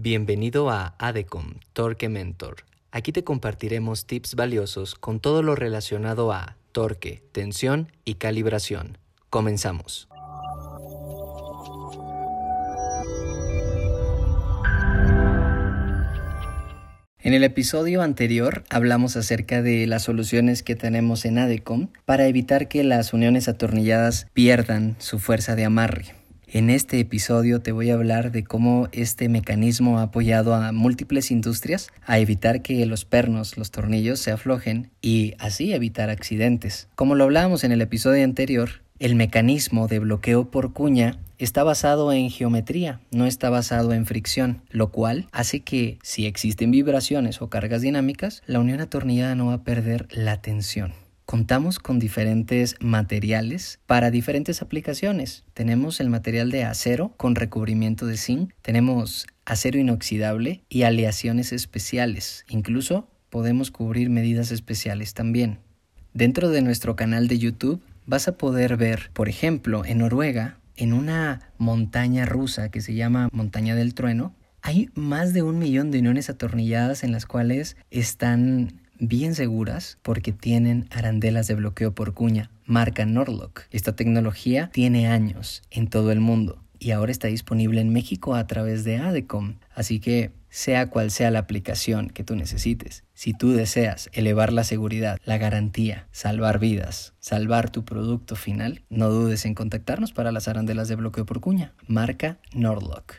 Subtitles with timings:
[0.00, 2.58] Bienvenido a ADECOM Torque Mentor.
[2.92, 8.96] Aquí te compartiremos tips valiosos con todo lo relacionado a torque, tensión y calibración.
[9.28, 10.06] Comenzamos.
[17.18, 22.68] En el episodio anterior hablamos acerca de las soluciones que tenemos en ADECOM para evitar
[22.68, 26.17] que las uniones atornilladas pierdan su fuerza de amarre.
[26.50, 31.30] En este episodio te voy a hablar de cómo este mecanismo ha apoyado a múltiples
[31.30, 36.88] industrias a evitar que los pernos, los tornillos se aflojen y así evitar accidentes.
[36.94, 42.14] Como lo hablábamos en el episodio anterior, el mecanismo de bloqueo por cuña está basado
[42.14, 47.50] en geometría, no está basado en fricción, lo cual hace que si existen vibraciones o
[47.50, 50.94] cargas dinámicas, la unión atornillada no va a perder la tensión.
[51.28, 55.44] Contamos con diferentes materiales para diferentes aplicaciones.
[55.52, 62.46] Tenemos el material de acero con recubrimiento de zinc, tenemos acero inoxidable y aleaciones especiales.
[62.48, 65.58] Incluso podemos cubrir medidas especiales también.
[66.14, 70.94] Dentro de nuestro canal de YouTube vas a poder ver, por ejemplo, en Noruega, en
[70.94, 75.98] una montaña rusa que se llama Montaña del Trueno, hay más de un millón de
[75.98, 82.50] uniones atornilladas en las cuales están bien seguras porque tienen arandelas de bloqueo por cuña,
[82.64, 83.62] marca Norlock.
[83.70, 88.46] Esta tecnología tiene años en todo el mundo y ahora está disponible en México a
[88.46, 89.56] través de ADECOM.
[89.74, 94.64] Así que sea cual sea la aplicación que tú necesites, si tú deseas elevar la
[94.64, 100.48] seguridad, la garantía, salvar vidas, salvar tu producto final, no dudes en contactarnos para las
[100.48, 101.74] arandelas de bloqueo por cuña.
[101.86, 103.14] Marca Norlock.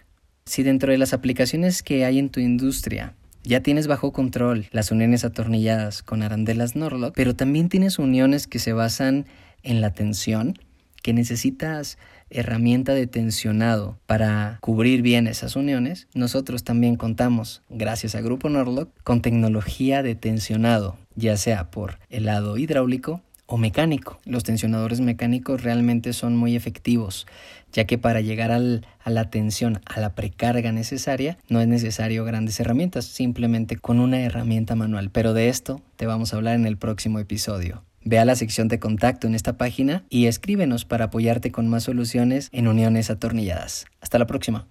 [0.45, 3.13] Si dentro de las aplicaciones que hay en tu industria
[3.49, 8.59] ya tienes bajo control las uniones atornilladas con arandelas Norlock, pero también tienes uniones que
[8.59, 9.25] se basan
[9.63, 10.53] en la tensión,
[11.01, 11.97] que necesitas
[12.29, 18.91] herramienta de tensionado para cubrir bien esas uniones, nosotros también contamos, gracias a Grupo Norlock,
[19.03, 24.19] con tecnología de tensionado, ya sea por el lado hidráulico o mecánico.
[24.25, 27.25] Los tensionadores mecánicos realmente son muy efectivos,
[27.73, 32.59] ya que para llegar a la tensión, a la precarga necesaria, no es necesario grandes
[32.59, 35.09] herramientas, simplemente con una herramienta manual.
[35.09, 37.83] Pero de esto te vamos a hablar en el próximo episodio.
[38.05, 41.83] Ve a la sección de contacto en esta página y escríbenos para apoyarte con más
[41.83, 43.85] soluciones en uniones atornilladas.
[43.99, 44.67] Hasta la próxima.